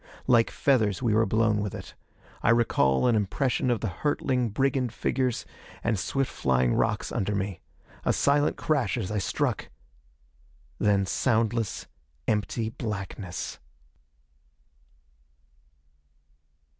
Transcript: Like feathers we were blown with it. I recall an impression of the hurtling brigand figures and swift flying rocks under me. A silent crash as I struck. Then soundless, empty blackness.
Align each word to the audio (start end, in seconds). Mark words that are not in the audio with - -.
Like 0.25 0.49
feathers 0.49 1.03
we 1.03 1.13
were 1.13 1.27
blown 1.27 1.61
with 1.61 1.75
it. 1.75 1.93
I 2.41 2.49
recall 2.49 3.05
an 3.05 3.15
impression 3.15 3.69
of 3.69 3.81
the 3.81 3.87
hurtling 4.01 4.49
brigand 4.49 4.91
figures 4.93 5.45
and 5.83 5.99
swift 5.99 6.31
flying 6.31 6.73
rocks 6.73 7.11
under 7.11 7.35
me. 7.35 7.59
A 8.03 8.11
silent 8.11 8.57
crash 8.57 8.97
as 8.97 9.11
I 9.11 9.19
struck. 9.19 9.69
Then 10.79 11.05
soundless, 11.05 11.85
empty 12.27 12.69
blackness. 12.71 13.59